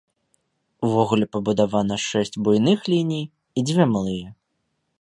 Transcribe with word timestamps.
Увогуле 0.87 1.25
пабудавана 1.35 1.97
шэсць 2.07 2.39
буйных 2.47 2.79
ліній 2.93 3.23
і 3.27 3.59
дзве 3.71 3.83
малыя. 3.93 4.27